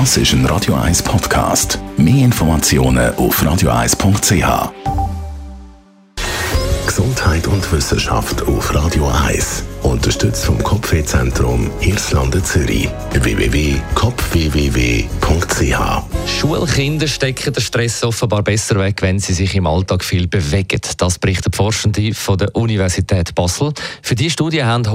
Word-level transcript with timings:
Das 0.00 0.16
ist 0.16 0.32
ein 0.32 0.44
Radio 0.46 0.74
1 0.74 1.04
Podcast. 1.04 1.78
Mehr 1.96 2.24
Informationen 2.24 3.14
auf 3.14 3.40
radio1.ch. 3.40 4.72
Gesundheit 6.84 7.46
und 7.46 7.72
Wissenschaft 7.72 8.42
auf 8.42 8.74
Radio 8.74 9.08
1. 9.08 9.62
Unterstützt 9.84 10.46
vom 10.46 10.60
Kopfwehzentrum 10.62 11.70
Irlande 11.80 12.42
Zürich. 12.42 12.88
www.kopfwww.ch 13.12 16.04
Schulkinder 16.26 17.06
stecken 17.06 17.52
den 17.52 17.62
Stress 17.62 18.02
offenbar 18.02 18.42
besser 18.42 18.80
weg, 18.80 19.02
wenn 19.02 19.18
sie 19.18 19.34
sich 19.34 19.54
im 19.54 19.66
Alltag 19.66 20.02
viel 20.02 20.26
bewegen. 20.26 20.80
Das 20.98 21.18
berichten 21.18 21.52
Forschende 21.52 22.14
von 22.14 22.38
der 22.38 22.56
Universität 22.56 23.34
Basel. 23.34 23.74
Für 24.02 24.14
diese 24.14 24.30
Studie 24.30 24.64
haben 24.64 24.90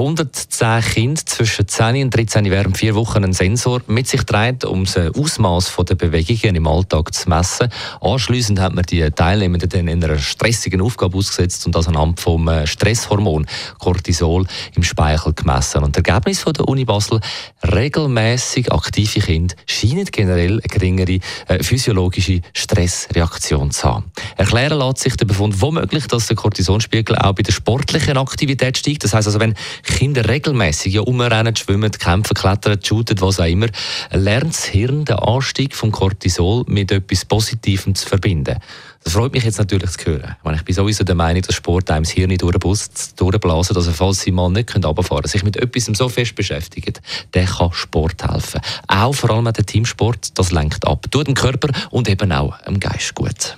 110 0.62 1.00
Kinder 1.00 1.22
zwischen 1.26 1.68
10 1.68 2.04
und 2.04 2.16
13 2.16 2.52
während 2.52 2.78
vier 2.78 2.94
Wochen 2.96 3.24
einen 3.24 3.34
Sensor 3.34 3.82
mit 3.88 4.08
sich 4.08 4.22
getragen, 4.22 4.60
um 4.68 4.84
das 4.84 4.98
Ausmaß 4.98 5.74
der 5.88 5.96
Bewegungen 5.96 6.56
im 6.56 6.68
Alltag 6.68 7.14
zu 7.14 7.30
messen. 7.30 7.70
Anschließend 8.02 8.60
hat 8.60 8.74
man 8.74 8.84
die 8.84 9.10
Teilnehmenden 9.10 9.70
dann 9.70 9.88
in 9.88 10.04
einer 10.04 10.18
stressigen 10.18 10.82
Aufgabe 10.82 11.18
ausgesetzt 11.18 11.66
und 11.66 11.76
das 11.76 11.88
anhand 11.88 12.20
vom 12.20 12.50
Stresshormon 12.66 13.48
Cortisol 13.78 14.46
im 14.76 14.84
Speichel 14.84 15.34
gemessen. 15.34 15.84
Und 15.84 15.96
das 15.96 16.04
Ergebnis 16.04 16.42
von 16.42 16.54
der 16.54 16.68
Uni 16.68 16.84
Basel, 16.84 17.22
regelmäßig 17.64 18.72
aktive 18.72 19.22
Kinder 19.22 19.56
scheinen 19.66 20.06
generell 20.06 20.54
eine 20.54 20.62
geringere 20.62 21.20
äh, 21.48 21.64
physiologische 21.64 22.42
Stressreaktion 22.54 23.72
zu 23.72 23.88
haben. 23.88 24.12
Erklären 24.36 24.80
lässt 24.80 25.00
sich 25.00 25.16
der 25.16 25.26
Befund 25.26 25.62
womöglich, 25.62 26.08
dass 26.08 26.28
der 26.28 26.36
Cortisonspiegel 26.36 27.16
auch 27.16 27.34
bei 27.34 27.44
der 27.44 27.54
sportlichen 27.54 28.18
Aktivität 28.18 28.78
steigt. 28.78 29.06
Das 29.06 29.14
heißt 29.14 29.28
also, 29.28 29.40
wenn 29.40 29.56
Kinder 29.84 30.28
regelmäßig 30.28 30.49
ja 30.86 31.02
umrennen, 31.02 31.56
schwimmen, 31.56 31.92
kämpfen, 31.92 32.34
klettern, 32.34 32.80
shooten, 32.84 33.20
was 33.22 33.40
auch 33.40 33.46
immer, 33.46 33.68
lernt 34.12 34.54
das 34.54 34.66
Hirn 34.66 35.06
den 35.06 35.18
Anstieg 35.18 35.76
von 35.76 35.92
Cortisol 35.92 36.64
mit 36.68 36.92
etwas 36.92 37.26
Positivem 37.26 37.96
zu 37.96 38.08
verbinden. 38.08 38.58
Das 39.04 39.14
freut 39.14 39.34
mich 39.34 39.44
jetzt 39.44 39.60
natürlich 39.60 39.92
zu 39.92 40.06
hören. 40.06 40.36
Ich 40.56 40.64
bin 40.64 40.76
sowieso 40.76 41.04
der 41.04 41.16
Meinung, 41.16 41.42
dass 41.42 41.56
Sport 41.56 41.90
einem 41.90 42.04
das 42.04 42.12
Hirn 42.12 42.36
durchblasen, 42.38 43.74
dass 43.74 43.88
er, 43.88 43.94
falls 43.94 44.22
sie 44.22 44.32
mal 44.32 44.50
nicht 44.50 44.76
runterfahren 44.76 45.24
können, 45.24 45.32
sich 45.32 45.44
mit 45.44 45.56
etwas 45.58 45.86
so 45.86 46.10
fest 46.10 46.36
beschäftigt, 46.36 47.02
der 47.34 47.46
kann 47.46 47.72
Sport 47.72 48.24
helfen. 48.28 48.62
Auch 48.88 49.14
vor 49.14 49.32
allem 49.32 49.46
der 49.46 49.66
Teamsport, 49.66 50.38
das 50.38 50.52
lenkt 50.52 50.86
ab. 50.86 51.06
Tut 51.10 51.28
dem 51.28 51.34
Körper 51.34 51.70
und 51.92 52.10
eben 52.10 52.32
auch 52.32 52.58
dem 52.64 52.80
Geist 52.80 53.16
gut. 53.16 53.58